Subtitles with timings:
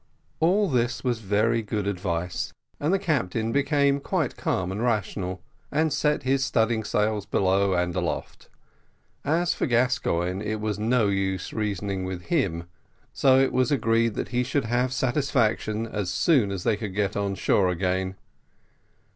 [0.39, 5.93] All this was very good advice, and the captain became quite calm and rational, and
[5.93, 8.49] set his studding sails below and aloft.
[9.23, 12.63] As for Gascoigne, it was no use reasoning with him,
[13.13, 17.15] so it was agreed that he should have satisfaction as soon as they could get
[17.15, 18.15] on shore again.